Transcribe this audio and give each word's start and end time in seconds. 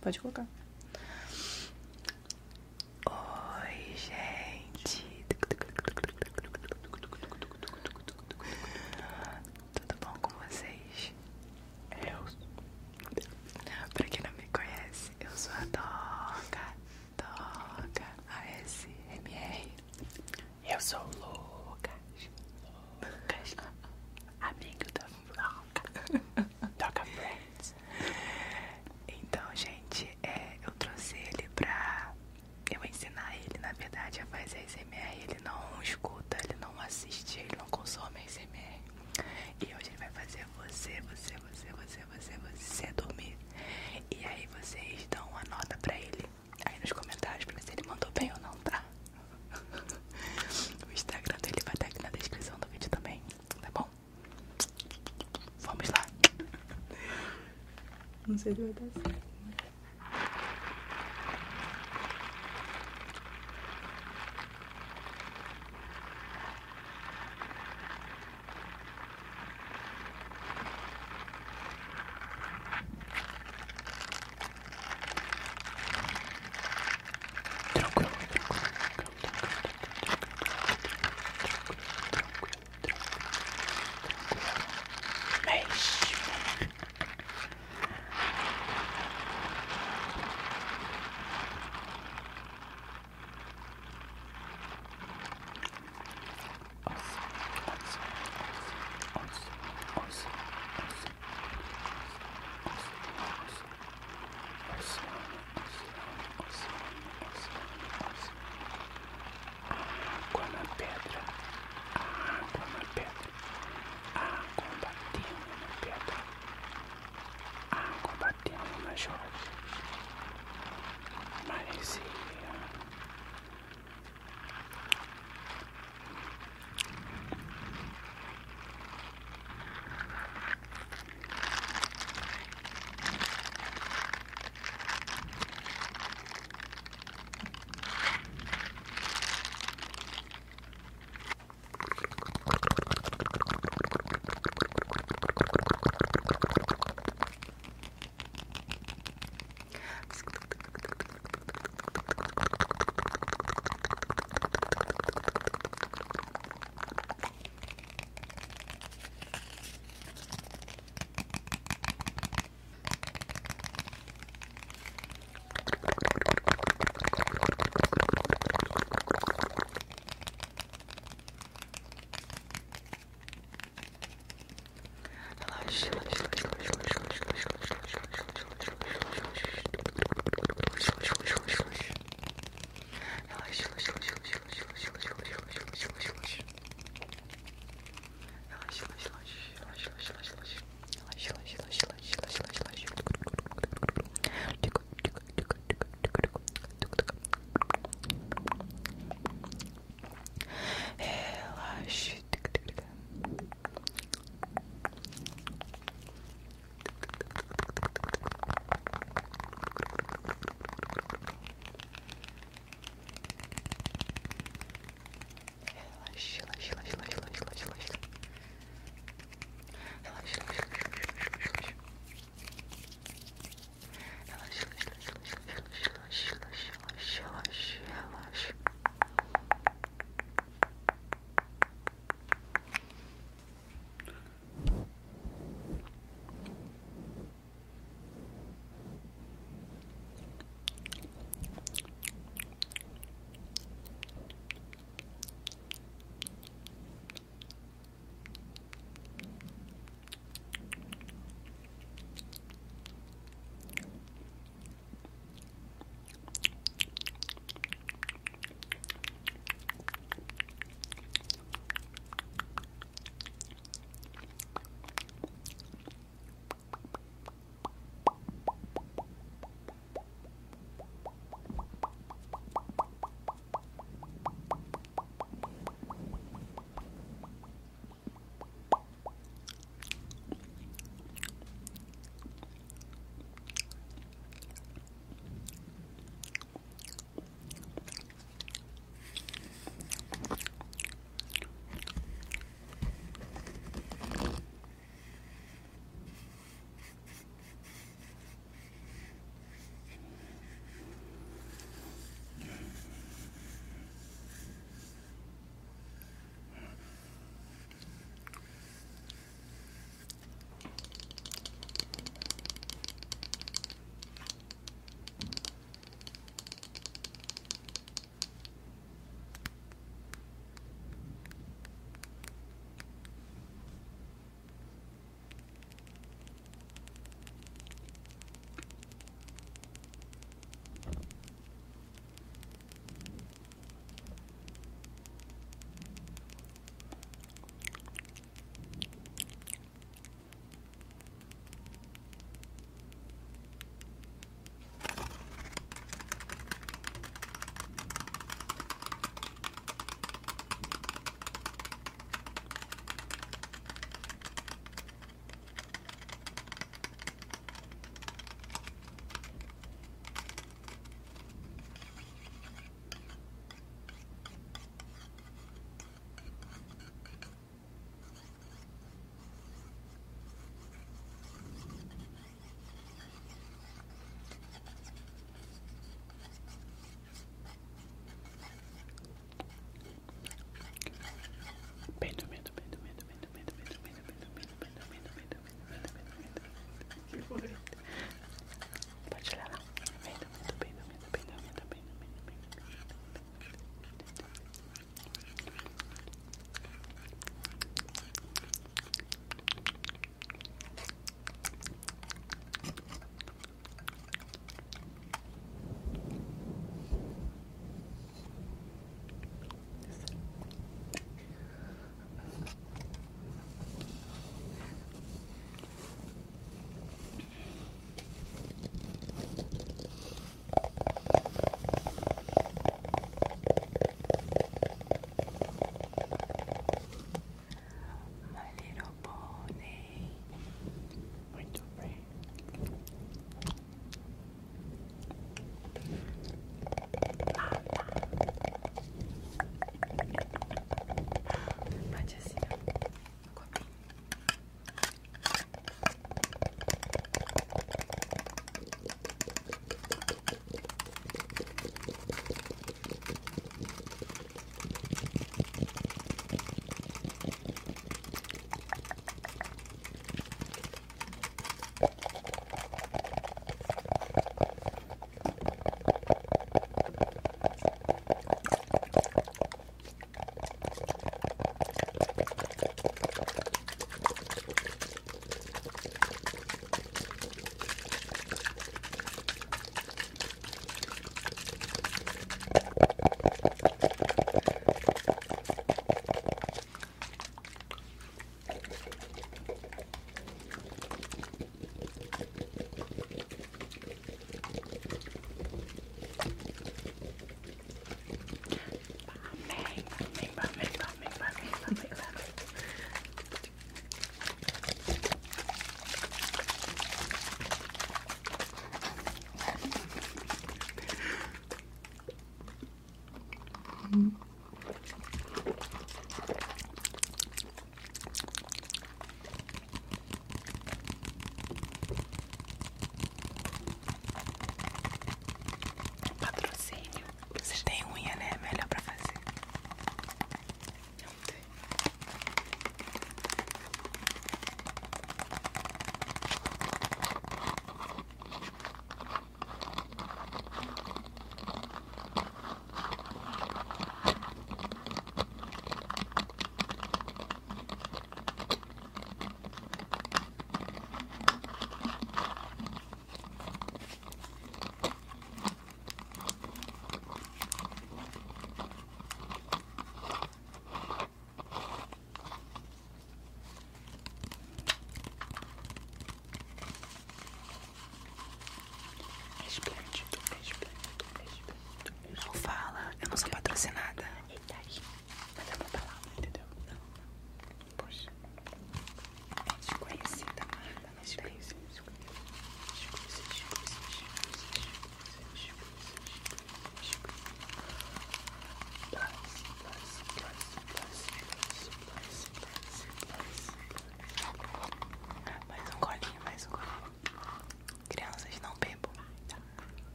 Pode 0.00 0.18
colocar. 0.20 0.46
Oi, 3.06 3.94
gente. 3.96 5.24
Tudo 9.74 9.94
bom 10.00 10.14
com 10.22 10.30
vocês? 10.46 11.12
Eu. 11.92 12.24
Pra 13.94 14.06
quem 14.08 14.22
não 14.22 14.32
me 14.32 14.48
conhece, 14.52 15.10
eu 15.20 15.30
sou 15.36 15.52
a 15.52 15.64
Doca. 15.66 16.74
Toca 17.16 18.06
ASMR. 18.28 19.68
Eu 20.68 20.80
sou 20.80 21.00
o 21.00 21.10
Lu. 21.18 21.29
consider 58.42 58.72
this. 58.72 59.19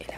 Yeah. 0.00 0.13